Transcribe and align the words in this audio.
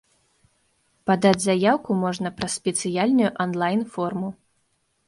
Падаць 1.09 1.35
заяўку 1.43 1.99
можна 2.03 2.33
праз 2.41 2.51
спецыяльную 2.63 3.31
анлайн-форму. 3.47 4.29